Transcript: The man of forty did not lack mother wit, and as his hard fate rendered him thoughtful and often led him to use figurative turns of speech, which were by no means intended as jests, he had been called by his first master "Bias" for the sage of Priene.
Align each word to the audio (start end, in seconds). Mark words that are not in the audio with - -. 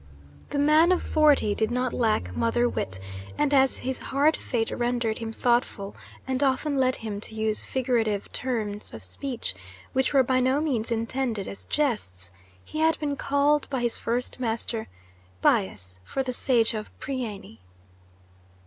The 0.49 0.57
man 0.57 0.91
of 0.91 0.99
forty 1.03 1.53
did 1.53 1.69
not 1.69 1.93
lack 1.93 2.35
mother 2.35 2.67
wit, 2.67 2.99
and 3.37 3.53
as 3.53 3.77
his 3.77 3.99
hard 3.99 4.35
fate 4.35 4.71
rendered 4.71 5.19
him 5.19 5.31
thoughtful 5.31 5.95
and 6.25 6.41
often 6.41 6.77
led 6.79 6.95
him 6.95 7.21
to 7.21 7.35
use 7.35 7.61
figurative 7.61 8.31
turns 8.31 8.95
of 8.95 9.03
speech, 9.03 9.53
which 9.93 10.11
were 10.11 10.23
by 10.23 10.39
no 10.39 10.59
means 10.59 10.89
intended 10.89 11.47
as 11.47 11.65
jests, 11.65 12.31
he 12.65 12.79
had 12.79 12.97
been 12.97 13.15
called 13.15 13.69
by 13.69 13.81
his 13.81 13.99
first 13.99 14.39
master 14.39 14.87
"Bias" 15.43 15.99
for 16.03 16.23
the 16.23 16.33
sage 16.33 16.73
of 16.73 16.99
Priene. 16.99 17.59